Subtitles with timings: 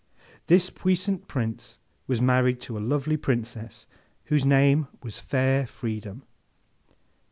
[0.47, 3.85] This Puissant Prince was married to a lovely Princess
[4.25, 6.23] whose name was Fair Freedom.